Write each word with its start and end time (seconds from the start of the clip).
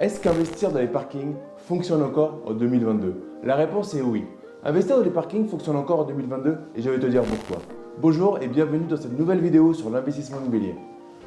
Est-ce 0.00 0.18
qu'investir 0.18 0.72
dans 0.72 0.78
les 0.78 0.86
parkings 0.86 1.34
fonctionne 1.58 2.02
encore 2.02 2.38
en 2.46 2.54
2022 2.54 3.16
La 3.44 3.54
réponse 3.54 3.92
est 3.94 4.00
oui. 4.00 4.24
Investir 4.64 4.96
dans 4.96 5.02
les 5.02 5.10
parkings 5.10 5.46
fonctionne 5.46 5.76
encore 5.76 5.98
en 5.98 6.04
2022 6.04 6.56
et 6.74 6.80
je 6.80 6.88
vais 6.88 6.98
te 6.98 7.04
dire 7.04 7.22
pourquoi. 7.22 7.58
Bonjour 8.00 8.38
et 8.40 8.48
bienvenue 8.48 8.86
dans 8.88 8.96
cette 8.96 9.18
nouvelle 9.18 9.40
vidéo 9.40 9.74
sur 9.74 9.90
l'investissement 9.90 10.38
immobilier. 10.38 10.74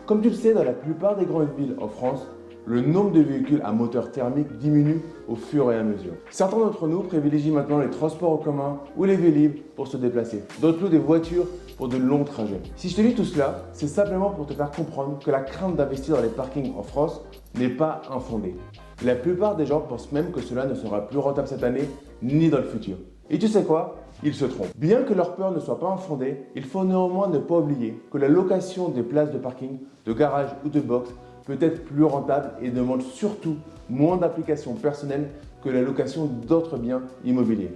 Comme 0.07 0.23
tu 0.23 0.29
le 0.29 0.33
sais, 0.33 0.55
dans 0.55 0.63
la 0.63 0.73
plupart 0.73 1.15
des 1.15 1.25
grandes 1.25 1.55
villes 1.55 1.75
en 1.79 1.87
France, 1.87 2.25
le 2.65 2.81
nombre 2.81 3.11
de 3.11 3.21
véhicules 3.21 3.61
à 3.63 3.71
moteur 3.73 4.11
thermique 4.11 4.57
diminue 4.57 5.01
au 5.27 5.35
fur 5.35 5.71
et 5.71 5.77
à 5.77 5.83
mesure. 5.83 6.13
Certains 6.31 6.57
d'entre 6.57 6.87
nous 6.87 7.01
privilégient 7.01 7.51
maintenant 7.51 7.77
les 7.77 7.91
transports 7.91 8.31
en 8.31 8.37
commun 8.37 8.79
ou 8.97 9.03
les 9.03 9.17
vélib 9.17 9.57
pour 9.75 9.85
se 9.85 9.97
déplacer. 9.97 10.41
D'autres 10.61 10.81
louent 10.81 10.89
des 10.89 10.97
voitures 10.97 11.45
pour 11.77 11.87
de 11.87 11.97
longs 11.97 12.23
trajets. 12.23 12.61
Si 12.75 12.89
je 12.89 12.95
te 12.95 13.01
dis 13.01 13.13
tout 13.13 13.25
cela, 13.25 13.63
c'est 13.71 13.87
simplement 13.87 14.29
pour 14.29 14.45
te 14.45 14.53
faire 14.53 14.71
comprendre 14.71 15.19
que 15.19 15.31
la 15.31 15.41
crainte 15.41 15.75
d'investir 15.75 16.15
dans 16.15 16.21
les 16.21 16.29
parkings 16.29 16.73
en 16.77 16.83
France 16.83 17.21
n'est 17.55 17.69
pas 17.69 18.01
infondée. 18.11 18.55
La 19.03 19.15
plupart 19.15 19.55
des 19.55 19.65
gens 19.65 19.81
pensent 19.81 20.11
même 20.11 20.31
que 20.31 20.41
cela 20.41 20.65
ne 20.65 20.75
sera 20.75 21.07
plus 21.07 21.17
rentable 21.17 21.47
cette 21.47 21.63
année 21.63 21.87
ni 22.21 22.49
dans 22.49 22.59
le 22.59 22.63
futur. 22.63 22.97
Et 23.29 23.39
tu 23.39 23.47
sais 23.47 23.63
quoi? 23.63 23.95
Ils 24.23 24.33
se 24.33 24.45
trompent. 24.45 24.75
Bien 24.77 25.03
que 25.03 25.13
leur 25.13 25.35
peur 25.35 25.51
ne 25.51 25.59
soit 25.59 25.79
pas 25.79 25.89
infondée, 25.89 26.45
il 26.55 26.63
faut 26.63 26.83
néanmoins 26.83 27.27
ne 27.27 27.39
pas 27.39 27.57
oublier 27.57 28.01
que 28.11 28.17
la 28.17 28.27
location 28.27 28.89
des 28.89 29.03
places 29.03 29.31
de 29.31 29.37
parking, 29.37 29.79
de 30.05 30.13
garage 30.13 30.49
ou 30.65 30.69
de 30.69 30.79
box 30.79 31.09
peut 31.45 31.57
être 31.59 31.83
plus 31.83 32.03
rentable 32.03 32.51
et 32.61 32.69
demande 32.69 33.01
surtout 33.01 33.55
moins 33.89 34.17
d'applications 34.17 34.75
personnelles 34.75 35.29
que 35.63 35.69
la 35.69 35.81
location 35.81 36.25
d'autres 36.25 36.77
biens 36.77 37.01
immobiliers. 37.25 37.71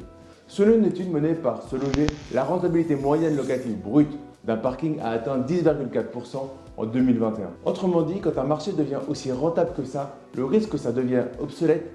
Selon 0.49 0.77
une 0.77 0.85
étude 0.85 1.11
menée 1.11 1.33
par 1.33 1.61
Se 1.63 1.75
Loger, 1.75 2.07
la 2.33 2.45
rentabilité 2.45 2.95
moyenne 2.95 3.35
locative 3.35 3.77
brute 3.81 4.17
d'un 4.45 4.55
parking 4.55 4.97
a 5.01 5.09
atteint 5.09 5.39
10,4% 5.39 6.37
en 6.77 6.85
2021. 6.85 7.49
Autrement 7.65 8.01
dit, 8.03 8.21
quand 8.21 8.37
un 8.37 8.45
marché 8.45 8.71
devient 8.71 8.99
aussi 9.09 9.29
rentable 9.29 9.71
que 9.75 9.83
ça, 9.83 10.15
le 10.37 10.45
risque 10.45 10.69
que 10.69 10.77
ça 10.77 10.93
devienne 10.93 11.27
obsolète, 11.41 11.91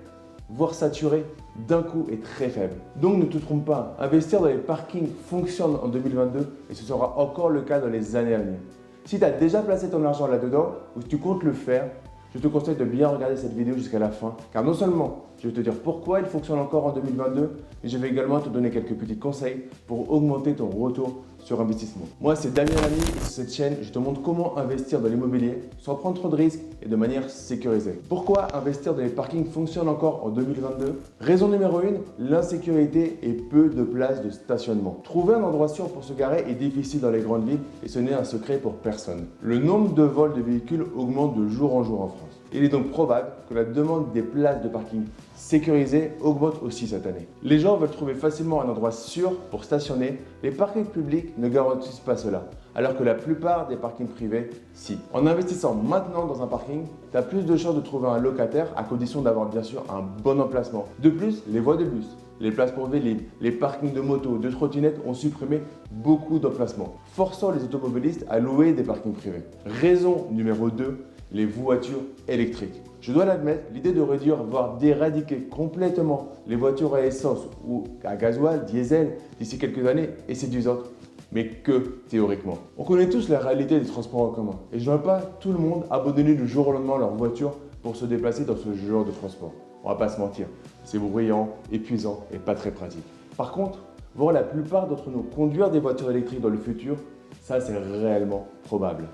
voire 0.51 0.75
saturé, 0.75 1.25
d'un 1.67 1.83
coup 1.83 2.07
est 2.13 2.23
très 2.23 2.51
faible. 2.51 2.75
Donc 2.97 3.17
ne 3.17 3.25
te 3.25 3.39
trompe 3.39 3.65
pas, 3.65 3.97
investir 3.99 4.43
dans 4.43 4.49
les 4.49 4.59
parkings 4.59 5.09
fonctionne 5.31 5.77
en 5.83 5.89
2022 5.89 6.47
et 6.71 6.75
ce 6.75 6.85
sera 6.85 7.19
encore 7.19 7.49
le 7.49 7.63
cas 7.63 7.81
dans 7.81 7.89
les 7.89 8.17
années 8.17 8.35
à 8.35 8.39
venir. 8.39 8.59
Si 9.07 9.19
tu 9.19 9.25
as 9.25 9.31
déjà 9.31 9.63
placé 9.63 9.89
ton 9.89 10.05
argent 10.05 10.27
là-dedans 10.27 10.75
ou 10.95 11.01
si 11.01 11.09
tu 11.09 11.17
comptes 11.17 11.43
le 11.43 11.53
faire, 11.53 11.89
je 12.35 12.39
te 12.39 12.49
conseille 12.49 12.77
de 12.77 12.85
bien 12.85 13.09
regarder 13.09 13.37
cette 13.37 13.55
vidéo 13.55 13.75
jusqu'à 13.77 13.99
la 13.99 14.11
fin, 14.11 14.35
car 14.53 14.63
non 14.63 14.75
seulement 14.75 15.25
je 15.43 15.49
vais 15.49 15.55
te 15.55 15.61
dire 15.61 15.75
pourquoi 15.75 16.21
il 16.21 16.27
fonctionne 16.27 16.61
encore 16.61 16.87
en 16.87 16.93
2022, 16.93 17.51
mais 17.83 17.89
je 17.89 17.99
vais 17.99 18.09
également 18.09 18.39
te 18.39 18.49
donner 18.49 18.71
quelques 18.71 18.95
petits 18.95 19.19
conseils 19.19 19.65
pour 19.89 20.13
augmenter 20.13 20.55
ton 20.55 20.69
retour 20.69 21.17
sur 21.41 21.61
investissement. 21.61 22.05
Moi, 22.21 22.37
c'est 22.37 22.55
Damien 22.55 22.77
Lamy 22.81 23.01
et 23.01 23.19
sur 23.19 23.29
cette 23.29 23.53
chaîne, 23.53 23.77
je 23.83 23.91
te 23.91 23.99
montre 23.99 24.23
comment 24.23 24.57
investir 24.57 25.01
dans 25.01 25.09
l'immobilier 25.09 25.59
sans 25.81 25.97
prendre 25.97 26.21
trop 26.21 26.29
de 26.29 26.37
risques 26.37 26.61
et 26.81 26.89
de 26.89 26.95
manière 26.95 27.29
sécurisée. 27.29 27.99
Pourquoi 28.09 28.57
investir 28.57 28.95
dans 28.95 29.03
les 29.03 29.09
parkings 29.09 29.47
fonctionne 29.47 29.89
encore 29.89 30.25
en 30.25 30.29
2022 30.29 31.01
Raison 31.19 31.49
numéro 31.49 31.79
1, 31.79 31.83
l'insécurité 32.21 33.19
et 33.23 33.33
peu 33.33 33.69
de 33.69 33.83
places 33.83 34.23
de 34.23 34.31
stationnement. 34.31 35.01
Trouver 35.03 35.35
un 35.35 35.43
endroit 35.43 35.67
sûr 35.67 35.89
pour 35.89 36.05
se 36.05 36.13
garer 36.13 36.45
est 36.49 36.55
difficile 36.55 37.01
dans 37.01 37.11
les 37.11 37.21
grandes 37.21 37.49
villes 37.49 37.59
et 37.85 37.89
ce 37.89 37.99
n'est 37.99 38.15
un 38.15 38.23
secret 38.23 38.59
pour 38.59 38.75
personne. 38.75 39.27
Le 39.41 39.59
nombre 39.59 39.93
de 39.93 40.05
vols 40.05 40.35
de 40.35 40.41
véhicules 40.41 40.85
augmente 40.97 41.37
de 41.37 41.49
jour 41.49 41.75
en 41.75 41.83
jour 41.83 42.03
en 42.03 42.09
France. 42.09 42.32
Il 42.55 42.65
est 42.65 42.69
donc 42.69 42.91
probable 42.91 43.29
que 43.49 43.55
la 43.55 43.65
demande 43.65 44.13
des 44.13 44.21
places 44.21 44.63
de 44.63 44.69
parking 44.69 45.05
sécurisées 45.35 46.13
augmente 46.21 46.63
aussi 46.63 46.87
cette 46.87 47.07
année. 47.07 47.27
Les 47.43 47.59
gens 47.59 47.77
veulent 47.77 47.91
trouver 47.91 48.15
facilement 48.15 48.61
un 48.61 48.69
endroit 48.69 48.93
sûr 48.93 49.35
pour 49.51 49.65
stationner. 49.65 50.19
Les 50.43 50.51
parkings 50.51 50.85
publics 50.85 51.37
ne 51.39 51.49
garantissent 51.49 52.01
pas 52.01 52.17
cela, 52.17 52.45
alors 52.75 52.95
que 52.97 53.05
la 53.05 53.15
plupart 53.15 53.69
des 53.69 53.77
parkings 53.77 54.07
privés, 54.07 54.51
si. 54.75 54.99
En 55.15 55.27
investissant 55.27 55.75
maintenant 55.75 56.27
dans 56.27 56.43
un 56.43 56.47
parking, 56.47 56.85
tu 57.11 57.17
as 57.17 57.23
plus 57.23 57.47
de 57.47 57.57
chances 57.57 57.75
de 57.75 57.81
trouver 57.81 58.09
un 58.09 58.19
locataire 58.19 58.69
à 58.77 58.85
condition 58.85 59.23
d'avoir 59.23 59.49
bien 59.49 59.63
sûr 59.63 59.85
un 59.89 60.03
bon 60.23 60.39
emplacement. 60.39 60.87
De 60.99 61.09
plus, 61.09 61.43
les 61.49 61.61
voies 61.61 61.77
de 61.77 61.85
bus, 61.85 62.07
les 62.41 62.51
places 62.51 62.73
pour 62.73 62.87
vélib, 62.87 63.21
les 63.41 63.53
parkings 63.53 63.95
de 63.95 64.01
motos, 64.01 64.37
de 64.37 64.51
trottinettes 64.51 65.01
ont 65.07 65.15
supprimé 65.15 65.63
beaucoup 65.91 66.39
d'emplacements, 66.39 66.97
forçant 67.15 67.51
les 67.51 67.63
automobilistes 67.65 68.27
à 68.29 68.41
louer 68.41 68.73
des 68.73 68.83
parkings 68.83 69.15
privés. 69.15 69.43
Raison 69.65 70.27
numéro 70.31 70.69
2, 70.69 71.05
les 71.33 71.47
voitures 71.47 72.03
électriques. 72.29 72.81
Je 73.01 73.13
dois 73.13 73.25
l'admettre, 73.25 73.65
l'idée 73.73 73.93
de 73.93 74.01
réduire, 74.01 74.45
voire 74.45 74.77
d'éradiquer 74.77 75.39
complètement 75.51 76.29
les 76.47 76.57
voitures 76.57 76.95
à 76.95 77.03
essence 77.03 77.41
ou 77.67 77.85
à 78.05 78.17
gasoil, 78.17 78.65
diesel, 78.65 79.17
d'ici 79.41 79.59
quelques 79.59 79.87
années 79.87 80.11
est 80.29 80.35
séduisante, 80.35 80.85
mais 81.33 81.49
que 81.49 82.01
théoriquement. 82.09 82.59
On 82.79 82.85
connaît 82.85 83.09
tous 83.09 83.29
la 83.29 83.39
réalité 83.39 83.81
des 83.81 83.87
transports 83.87 84.23
en 84.23 84.29
commun, 84.29 84.61
et 84.73 84.79
je 84.79 84.91
ne 84.91 84.97
veux 84.97 85.03
pas 85.03 85.21
tout 85.41 85.53
le 85.53 85.59
monde 85.59 85.85
abandonner 85.91 86.35
du 86.35 86.47
jour 86.47 86.69
au 86.69 86.73
lendemain 86.73 86.99
leur 86.99 87.15
voiture 87.15 87.57
pour 87.83 87.97
se 87.97 88.05
déplacer 88.05 88.45
dans 88.45 88.57
ce 88.57 88.73
genre 88.75 89.05
de 89.05 89.11
transport. 89.11 89.53
On 89.83 89.89
va 89.89 89.97
pas 89.97 90.09
se 90.09 90.21
mentir, 90.21 90.47
c'est 90.85 90.99
bruyant, 90.99 91.49
épuisant 91.73 92.21
et 92.33 92.39
pas 92.39 92.55
très 92.55 92.71
pratique. 92.71 93.05
Par 93.37 93.51
contre, 93.51 93.81
voir 94.15 94.33
la 94.33 94.43
plupart 94.43 94.87
d'entre 94.87 95.11
nous 95.11 95.23
conduire 95.23 95.71
des 95.71 95.81
voitures 95.81 96.11
électriques 96.11 96.41
dans 96.41 96.51
le 96.51 96.59
futur, 96.59 96.97
ça 97.41 97.61
c'est 97.61 97.77
réellement 97.77 98.47
probable. 98.63 99.09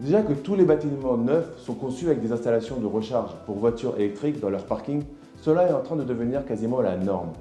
Déjà 0.00 0.22
que 0.22 0.32
tous 0.32 0.54
les 0.54 0.64
bâtiments 0.64 1.16
neufs 1.16 1.58
sont 1.58 1.74
conçus 1.74 2.06
avec 2.06 2.20
des 2.22 2.30
installations 2.30 2.76
de 2.76 2.86
recharge 2.86 3.32
pour 3.46 3.58
voitures 3.58 3.98
électriques 3.98 4.38
dans 4.38 4.48
leur 4.48 4.64
parking, 4.64 5.02
cela 5.40 5.68
est 5.68 5.72
en 5.72 5.80
train 5.80 5.96
de 5.96 6.04
devenir 6.04 6.44
quasiment 6.44 6.80
la 6.80 6.96
norme. 6.96 7.32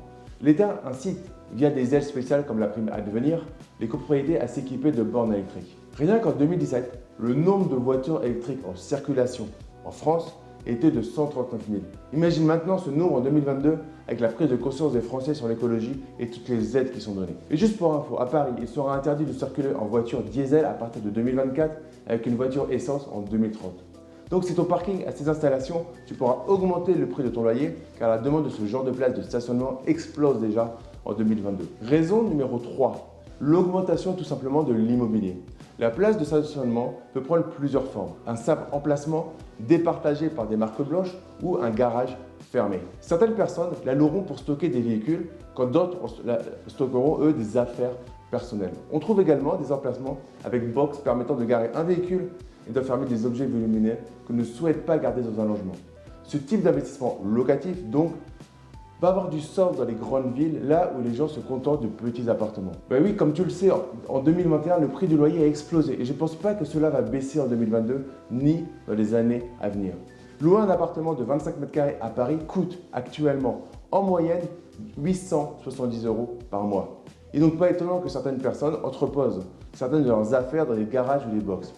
L'État 0.41 0.81
incite, 0.83 1.19
via 1.53 1.69
des 1.69 1.93
aides 1.93 2.01
spéciales 2.01 2.47
comme 2.47 2.59
la 2.59 2.67
prime 2.67 2.89
à 2.91 3.01
devenir, 3.01 3.45
les 3.79 3.87
copropriétés 3.87 4.39
à 4.39 4.47
s'équiper 4.47 4.91
de 4.91 5.03
bornes 5.03 5.33
électriques. 5.33 5.77
Rien 5.97 6.17
qu'en 6.17 6.31
2017, 6.31 6.99
le 7.19 7.35
nombre 7.35 7.69
de 7.69 7.75
voitures 7.75 8.23
électriques 8.23 8.65
en 8.67 8.75
circulation 8.75 9.47
en 9.85 9.91
France 9.91 10.35
était 10.67 10.91
de 10.91 11.01
139 11.01 11.61
000. 11.69 11.81
Imagine 12.13 12.45
maintenant 12.45 12.77
ce 12.77 12.89
nombre 12.89 13.15
en 13.15 13.19
2022 13.21 13.77
avec 14.07 14.19
la 14.19 14.27
prise 14.29 14.49
de 14.49 14.55
conscience 14.55 14.93
des 14.93 15.01
Français 15.01 15.33
sur 15.33 15.47
l'écologie 15.47 16.01
et 16.19 16.27
toutes 16.27 16.47
les 16.49 16.77
aides 16.77 16.91
qui 16.91 17.01
sont 17.01 17.13
données. 17.13 17.35
Et 17.49 17.57
juste 17.57 17.77
pour 17.77 17.93
info, 17.93 18.19
à 18.19 18.25
Paris, 18.25 18.51
il 18.59 18.67
sera 18.67 18.95
interdit 18.95 19.25
de 19.25 19.33
circuler 19.33 19.69
en 19.73 19.85
voiture 19.85 20.21
diesel 20.21 20.65
à 20.65 20.71
partir 20.71 21.01
de 21.01 21.09
2024 21.09 21.75
avec 22.07 22.25
une 22.25 22.35
voiture 22.35 22.67
essence 22.71 23.07
en 23.13 23.21
2030. 23.21 23.71
Donc 24.29 24.43
si 24.43 24.55
ton 24.55 24.65
parking 24.65 25.05
a 25.05 25.11
ces 25.11 25.29
installations, 25.29 25.85
tu 26.05 26.13
pourras 26.13 26.43
augmenter 26.47 26.93
le 26.93 27.07
prix 27.07 27.23
de 27.23 27.29
ton 27.29 27.43
loyer 27.43 27.75
car 27.97 28.09
la 28.09 28.17
demande 28.17 28.45
de 28.45 28.49
ce 28.49 28.65
genre 28.65 28.83
de 28.83 28.91
place 28.91 29.13
de 29.13 29.21
stationnement 29.21 29.81
explose 29.87 30.41
déjà 30.41 30.77
en 31.05 31.13
2022. 31.13 31.65
Raison 31.81 32.23
numéro 32.23 32.59
3, 32.59 33.23
l'augmentation 33.39 34.13
tout 34.13 34.25
simplement 34.25 34.63
de 34.63 34.73
l'immobilier. 34.73 35.37
La 35.79 35.91
place 35.91 36.17
de 36.17 36.25
stationnement 36.25 36.95
peut 37.13 37.21
prendre 37.21 37.43
plusieurs 37.43 37.85
formes. 37.85 38.13
Un 38.25 38.35
simple 38.35 38.63
emplacement 38.71 39.33
départagé 39.59 40.27
par 40.27 40.47
des 40.47 40.57
marques 40.57 40.81
blanches 40.81 41.15
ou 41.43 41.57
un 41.57 41.69
garage 41.69 42.17
fermé. 42.51 42.79
Certaines 42.99 43.35
personnes 43.35 43.69
la 43.85 43.93
loueront 43.93 44.23
pour 44.23 44.39
stocker 44.39 44.69
des 44.69 44.81
véhicules 44.81 45.27
quand 45.53 45.67
d'autres 45.67 45.99
stockeront 46.65 47.21
eux 47.21 47.31
des 47.31 47.57
affaires 47.57 47.91
personnelles. 48.31 48.73
On 48.91 48.97
trouve 48.97 49.21
également 49.21 49.55
des 49.55 49.71
emplacements 49.71 50.17
avec 50.43 50.73
box 50.73 50.97
permettant 50.97 51.35
de 51.35 51.45
garer 51.45 51.69
un 51.75 51.83
véhicule 51.83 52.29
et 52.67 52.73
de 52.73 52.81
fermer 52.81 53.05
des 53.05 53.27
objets 53.27 53.45
volumineux 53.45 53.97
que 54.27 54.33
ne 54.33 54.43
souhaitent 54.43 54.83
pas 54.83 54.97
garder 54.97 55.21
dans 55.21 55.39
un 55.39 55.45
logement. 55.45 55.75
Ce 56.23 56.37
type 56.37 56.63
d'investissement 56.63 57.19
locatif 57.23 57.83
donc 57.85 58.13
va 59.01 59.09
avoir 59.09 59.29
du 59.29 59.39
sens 59.39 59.77
dans 59.77 59.85
les 59.85 59.93
grandes 59.93 60.33
villes, 60.33 60.61
là 60.65 60.91
où 60.97 61.01
les 61.01 61.13
gens 61.13 61.27
se 61.27 61.39
contentent 61.39 61.81
de 61.81 61.87
petits 61.87 62.29
appartements. 62.29 62.71
Ben 62.89 63.03
oui, 63.03 63.15
comme 63.15 63.33
tu 63.33 63.43
le 63.43 63.49
sais, 63.49 63.69
en 63.71 64.19
2021, 64.19 64.79
le 64.79 64.87
prix 64.87 65.07
du 65.07 65.17
loyer 65.17 65.43
a 65.43 65.47
explosé 65.47 66.01
et 66.01 66.05
je 66.05 66.13
ne 66.13 66.17
pense 66.17 66.35
pas 66.35 66.53
que 66.53 66.65
cela 66.65 66.89
va 66.89 67.01
baisser 67.01 67.39
en 67.39 67.47
2022 67.47 68.05
ni 68.31 68.65
dans 68.87 68.93
les 68.93 69.13
années 69.13 69.43
à 69.61 69.69
venir. 69.69 69.93
Louer 70.41 70.61
un 70.61 70.69
appartement 70.69 71.13
de 71.13 71.23
25 71.23 71.57
mètres 71.59 71.71
carrés 71.71 71.97
à 72.01 72.09
Paris 72.09 72.37
coûte 72.47 72.79
actuellement 72.93 73.65
en 73.91 74.01
moyenne 74.03 74.41
870 74.97 76.05
euros 76.05 76.37
par 76.49 76.63
mois. 76.63 77.03
N'est 77.33 77.39
donc 77.39 77.57
pas 77.57 77.69
étonnant 77.69 77.99
que 77.99 78.09
certaines 78.09 78.37
personnes 78.37 78.77
entreposent 78.83 79.43
certaines 79.73 80.03
de 80.03 80.09
leurs 80.09 80.33
affaires 80.33 80.65
dans 80.65 80.73
les 80.73 80.85
garages 80.85 81.21
ou 81.29 81.35
les 81.35 81.41
box. 81.41 81.73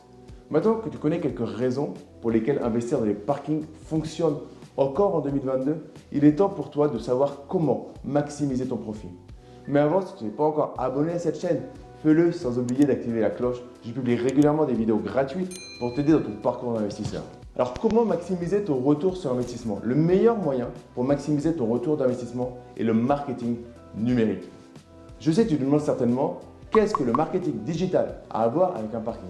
Maintenant 0.50 0.76
que 0.76 0.90
tu 0.90 0.98
connais 0.98 1.20
quelques 1.20 1.48
raisons 1.48 1.94
pour 2.22 2.32
lesquelles 2.32 2.60
investir 2.64 3.00
dans 3.00 3.06
les 3.06 3.14
parkings 3.14 3.66
fonctionne 3.86 4.36
encore 4.80 5.16
en 5.16 5.20
2022, 5.20 5.76
il 6.14 6.24
est 6.24 6.36
temps 6.36 6.50
pour 6.50 6.70
toi 6.70 6.88
de 6.88 6.98
savoir 7.00 7.44
comment 7.50 7.88
maximiser 8.06 8.66
ton 8.66 8.78
profit. 8.78 9.10
Mais 9.68 9.80
avant, 9.80 10.02
si 10.02 10.16
tu 10.16 10.24
n'es 10.24 10.30
pas 10.30 10.46
encore 10.46 10.74
abonné 10.78 11.12
à 11.12 11.20
cette 11.20 11.40
chaîne, 11.40 11.62
fais-le 12.02 12.32
sans 12.32 12.58
oublier 12.58 12.86
d'activer 12.86 13.20
la 13.20 13.30
cloche. 13.30 13.62
Je 13.86 13.92
publie 13.92 14.16
régulièrement 14.16 14.66
des 14.66 14.74
vidéos 14.74 14.98
gratuites 14.98 15.54
pour 15.80 15.94
t'aider 15.94 16.14
dans 16.14 16.22
ton 16.22 16.32
parcours 16.42 16.74
d'investisseur. 16.74 17.24
Alors 17.56 17.74
comment 17.74 18.06
maximiser 18.06 18.64
ton 18.64 18.78
retour 18.78 19.18
sur 19.18 19.34
investissement? 19.34 19.80
Le 19.84 19.96
meilleur 19.96 20.38
moyen 20.38 20.70
pour 20.96 21.04
maximiser 21.04 21.54
ton 21.54 21.66
retour 21.66 21.98
d'investissement 21.98 22.58
est 22.78 22.84
le 22.84 22.94
marketing 22.94 23.58
numérique. 23.98 24.50
Je 25.20 25.32
sais 25.32 25.44
que 25.44 25.50
tu 25.50 25.58
te 25.58 25.64
demandes 25.64 25.82
certainement 25.82 26.40
qu'est-ce 26.72 26.94
que 26.94 27.04
le 27.04 27.12
marketing 27.12 27.64
digital 27.64 28.22
a 28.30 28.44
à 28.44 28.48
voir 28.48 28.78
avec 28.78 28.94
un 28.94 29.02
parking? 29.02 29.30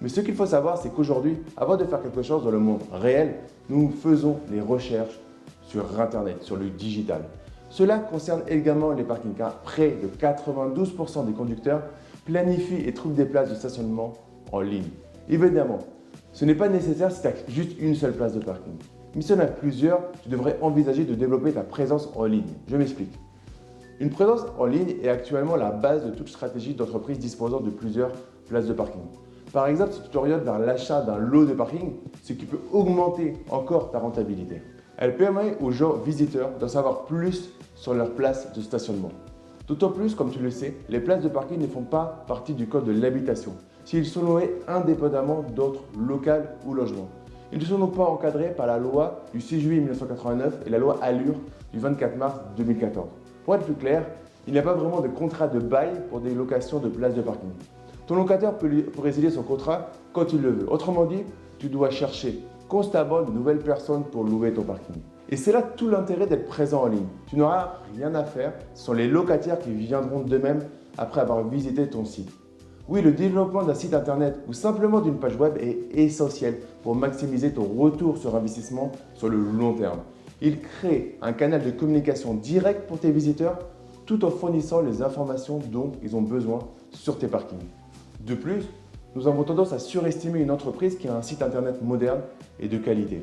Mais 0.00 0.08
ce 0.08 0.20
qu'il 0.20 0.34
faut 0.34 0.46
savoir, 0.46 0.78
c'est 0.78 0.92
qu'aujourd'hui, 0.92 1.38
avant 1.56 1.76
de 1.76 1.84
faire 1.84 2.02
quelque 2.02 2.22
chose 2.22 2.44
dans 2.44 2.50
le 2.50 2.58
monde 2.58 2.82
réel, 2.92 3.36
nous 3.68 3.90
faisons 3.90 4.38
les 4.50 4.60
recherches 4.60 5.18
sur 5.66 6.00
Internet, 6.00 6.42
sur 6.42 6.56
le 6.56 6.68
digital. 6.68 7.22
Cela 7.70 7.98
concerne 7.98 8.42
également 8.48 8.92
les 8.92 9.02
parkings 9.02 9.34
car 9.34 9.56
près 9.62 9.90
de 9.90 10.06
92% 10.06 11.26
des 11.26 11.32
conducteurs 11.32 11.82
planifient 12.24 12.86
et 12.86 12.92
trouvent 12.92 13.14
des 13.14 13.24
places 13.24 13.50
de 13.50 13.54
stationnement 13.54 14.12
en 14.52 14.60
ligne. 14.60 14.90
Évidemment, 15.28 15.78
ce 16.32 16.44
n'est 16.44 16.54
pas 16.54 16.68
nécessaire 16.68 17.10
si 17.10 17.22
tu 17.22 17.26
as 17.28 17.32
juste 17.48 17.78
une 17.80 17.94
seule 17.94 18.12
place 18.12 18.34
de 18.34 18.40
parking. 18.40 18.74
Mais 19.14 19.22
si 19.22 19.32
on 19.32 19.38
a 19.38 19.46
plusieurs, 19.46 20.00
tu 20.22 20.28
devrais 20.28 20.58
envisager 20.60 21.04
de 21.04 21.14
développer 21.14 21.52
ta 21.52 21.62
présence 21.62 22.08
en 22.14 22.24
ligne. 22.24 22.52
Je 22.68 22.76
m'explique. 22.76 23.12
Une 24.00 24.10
présence 24.10 24.42
en 24.58 24.66
ligne 24.66 24.96
est 25.02 25.08
actuellement 25.08 25.54
la 25.56 25.70
base 25.70 26.04
de 26.04 26.10
toute 26.10 26.28
stratégie 26.28 26.74
d'entreprise 26.74 27.18
disposant 27.18 27.60
de 27.60 27.70
plusieurs 27.70 28.10
places 28.48 28.66
de 28.66 28.72
parking. 28.72 29.02
Par 29.54 29.68
exemple, 29.68 29.92
si 29.92 30.00
tu 30.10 30.18
vers 30.18 30.58
l'achat 30.58 31.00
d'un 31.02 31.16
lot 31.16 31.44
de 31.44 31.52
parking, 31.52 31.92
ce 32.24 32.32
qui 32.32 32.44
peut 32.44 32.58
augmenter 32.72 33.34
encore 33.48 33.92
ta 33.92 34.00
rentabilité. 34.00 34.60
Elle 34.98 35.16
permet 35.16 35.56
aux 35.60 35.70
gens 35.70 35.92
visiteurs 35.92 36.50
d'en 36.58 36.66
savoir 36.66 37.04
plus 37.04 37.50
sur 37.76 37.94
leur 37.94 38.10
place 38.16 38.52
de 38.52 38.60
stationnement. 38.60 39.12
D'autant 39.68 39.90
plus, 39.90 40.16
comme 40.16 40.32
tu 40.32 40.40
le 40.40 40.50
sais, 40.50 40.74
les 40.88 40.98
places 40.98 41.22
de 41.22 41.28
parking 41.28 41.60
ne 41.60 41.68
font 41.68 41.84
pas 41.84 42.24
partie 42.26 42.54
du 42.54 42.66
code 42.66 42.84
de 42.84 43.00
l'habitation, 43.00 43.52
s'ils 43.84 44.06
sont 44.06 44.22
loués 44.22 44.56
indépendamment 44.66 45.44
d'autres 45.54 45.84
locales 45.96 46.56
ou 46.66 46.74
logements. 46.74 47.08
Ils 47.52 47.60
ne 47.60 47.64
sont 47.64 47.78
donc 47.78 47.94
pas 47.94 48.06
encadrés 48.06 48.52
par 48.56 48.66
la 48.66 48.78
loi 48.78 49.22
du 49.32 49.40
6 49.40 49.60
juillet 49.60 49.80
1989 49.82 50.66
et 50.66 50.70
la 50.70 50.78
loi 50.78 50.98
Allure 51.00 51.36
du 51.72 51.78
24 51.78 52.16
mars 52.16 52.40
2014. 52.56 53.06
Pour 53.44 53.54
être 53.54 53.66
plus 53.66 53.74
clair, 53.74 54.04
il 54.48 54.52
n'y 54.52 54.58
a 54.58 54.62
pas 54.62 54.74
vraiment 54.74 55.00
de 55.00 55.06
contrat 55.06 55.46
de 55.46 55.60
bail 55.60 55.92
pour 56.10 56.18
des 56.18 56.34
locations 56.34 56.80
de 56.80 56.88
places 56.88 57.14
de 57.14 57.22
parking. 57.22 57.50
Ton 58.06 58.16
locataire 58.16 58.58
peut, 58.58 58.70
résilier 59.02 59.30
son 59.30 59.42
contrat 59.42 59.90
quand 60.12 60.32
il 60.32 60.42
le 60.42 60.50
veut. 60.50 60.70
Autrement 60.70 61.06
dit, 61.06 61.22
tu 61.58 61.68
dois 61.68 61.90
chercher 61.90 62.40
constamment 62.68 63.22
de 63.22 63.30
nouvelles 63.30 63.60
personnes 63.60 64.04
pour 64.04 64.24
louer 64.24 64.52
ton 64.52 64.62
parking. 64.62 64.96
Et 65.30 65.36
c'est 65.36 65.52
là 65.52 65.62
tout 65.62 65.88
l'intérêt 65.88 66.26
d'être 66.26 66.46
présent 66.46 66.82
en 66.82 66.86
ligne. 66.86 67.06
Tu 67.26 67.36
n'auras 67.36 67.80
rien 67.96 68.14
à 68.14 68.24
faire, 68.24 68.52
ce 68.74 68.84
sont 68.84 68.92
les 68.92 69.08
locataires 69.08 69.58
qui 69.58 69.72
viendront 69.72 70.20
d'eux-mêmes 70.20 70.64
après 70.98 71.22
avoir 71.22 71.42
visité 71.48 71.88
ton 71.88 72.04
site. 72.04 72.30
Oui, 72.86 73.00
le 73.00 73.12
développement 73.12 73.62
d'un 73.62 73.74
site 73.74 73.94
internet 73.94 74.38
ou 74.46 74.52
simplement 74.52 75.00
d'une 75.00 75.16
page 75.16 75.36
web 75.36 75.56
est 75.58 75.78
essentiel 75.94 76.58
pour 76.82 76.94
maximiser 76.94 77.52
ton 77.52 77.64
retour 77.64 78.18
sur 78.18 78.36
investissement 78.36 78.92
sur 79.14 79.30
le 79.30 79.38
long 79.38 79.72
terme. 79.72 80.00
Il 80.42 80.60
crée 80.60 81.16
un 81.22 81.32
canal 81.32 81.64
de 81.64 81.70
communication 81.70 82.34
direct 82.34 82.86
pour 82.86 82.98
tes 82.98 83.10
visiteurs 83.10 83.58
tout 84.04 84.22
en 84.26 84.30
fournissant 84.30 84.82
les 84.82 85.00
informations 85.00 85.58
dont 85.72 85.92
ils 86.02 86.14
ont 86.14 86.20
besoin 86.20 86.58
sur 86.90 87.16
tes 87.16 87.28
parkings. 87.28 87.66
De 88.26 88.34
plus, 88.34 88.64
nous 89.14 89.28
avons 89.28 89.42
tendance 89.42 89.74
à 89.74 89.78
surestimer 89.78 90.40
une 90.40 90.50
entreprise 90.50 90.96
qui 90.96 91.08
a 91.08 91.14
un 91.14 91.20
site 91.20 91.42
internet 91.42 91.82
moderne 91.82 92.20
et 92.58 92.68
de 92.68 92.78
qualité. 92.78 93.22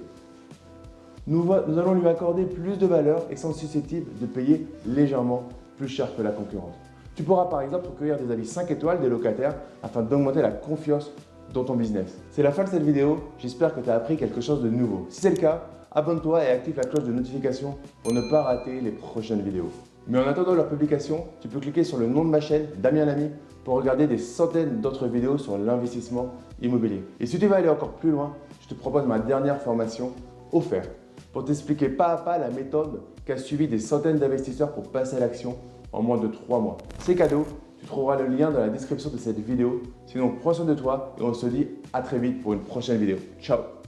Nous, 1.25 1.51
allons 1.51 1.95
lui 1.95 2.07
accorder 2.07 2.45
plus 2.45 2.77
de 2.77 2.85
valeur 2.85 3.25
et 3.31 3.35
sont 3.35 3.53
susceptibles 3.53 4.11
de 4.19 4.27
payer 4.27 4.67
légèrement 4.85 5.43
plus 5.77 5.87
cher 5.87 6.15
que 6.15 6.21
la 6.21 6.29
concurrence. 6.29 6.75
Tu 7.15 7.23
pourras 7.23 7.45
par 7.45 7.61
exemple 7.61 7.87
recueillir 7.87 8.17
des 8.19 8.31
avis 8.31 8.45
5 8.45 8.69
étoiles 8.69 9.01
des 9.01 9.09
locataires 9.09 9.55
afin 9.81 10.03
d'augmenter 10.03 10.43
la 10.43 10.51
confiance 10.51 11.11
dans 11.51 11.63
ton 11.63 11.75
business. 11.75 12.19
C'est 12.29 12.43
la 12.43 12.51
fin 12.51 12.63
de 12.63 12.69
cette 12.69 12.83
vidéo, 12.83 13.17
j'espère 13.39 13.73
que 13.73 13.81
tu 13.81 13.89
as 13.89 13.95
appris 13.95 14.17
quelque 14.17 14.39
chose 14.39 14.61
de 14.61 14.69
nouveau. 14.69 15.07
Si 15.09 15.21
c'est 15.21 15.31
le 15.31 15.37
cas, 15.37 15.63
abonne-toi 15.91 16.43
et 16.43 16.47
active 16.49 16.77
la 16.77 16.83
cloche 16.83 17.05
de 17.05 17.11
notification 17.11 17.75
pour 18.03 18.13
ne 18.13 18.21
pas 18.29 18.43
rater 18.43 18.79
les 18.81 18.91
prochaines 18.91 19.41
vidéos. 19.41 19.71
Mais 20.07 20.19
en 20.19 20.27
attendant 20.27 20.53
leur 20.53 20.69
publication, 20.69 21.25
tu 21.41 21.47
peux 21.47 21.59
cliquer 21.59 21.83
sur 21.83 21.97
le 21.97 22.07
nom 22.07 22.23
de 22.23 22.29
ma 22.29 22.39
chaîne, 22.39 22.67
Damien 22.77 23.05
Lamy, 23.05 23.29
pour 23.63 23.75
regarder 23.75 24.07
des 24.07 24.17
centaines 24.17 24.81
d'autres 24.81 25.07
vidéos 25.07 25.37
sur 25.37 25.57
l'investissement 25.57 26.33
immobilier. 26.61 27.03
Et 27.19 27.25
si 27.25 27.39
tu 27.39 27.47
veux 27.47 27.55
aller 27.55 27.69
encore 27.69 27.93
plus 27.93 28.11
loin, 28.11 28.35
je 28.61 28.67
te 28.67 28.73
propose 28.73 29.05
ma 29.05 29.19
dernière 29.19 29.61
formation 29.61 30.11
offerte 30.51 30.91
pour 31.33 31.45
t'expliquer 31.45 31.89
pas 31.89 32.07
à 32.07 32.17
pas 32.17 32.37
la 32.37 32.49
méthode 32.49 33.01
qu'a 33.25 33.37
suivi 33.37 33.67
des 33.67 33.79
centaines 33.79 34.17
d'investisseurs 34.17 34.73
pour 34.73 34.91
passer 34.91 35.17
à 35.17 35.19
l'action 35.19 35.55
en 35.93 36.01
moins 36.01 36.17
de 36.17 36.27
3 36.27 36.59
mois. 36.59 36.77
C'est 36.99 37.15
cadeau, 37.15 37.45
tu 37.79 37.85
trouveras 37.85 38.17
le 38.17 38.27
lien 38.27 38.51
dans 38.51 38.59
la 38.59 38.69
description 38.69 39.09
de 39.09 39.17
cette 39.17 39.39
vidéo. 39.39 39.81
Sinon, 40.05 40.33
prends 40.39 40.53
soin 40.53 40.65
de 40.65 40.75
toi 40.75 41.15
et 41.19 41.23
on 41.23 41.33
se 41.33 41.47
dit 41.47 41.67
à 41.93 42.01
très 42.01 42.19
vite 42.19 42.41
pour 42.41 42.53
une 42.53 42.61
prochaine 42.61 42.97
vidéo. 42.97 43.17
Ciao 43.39 43.80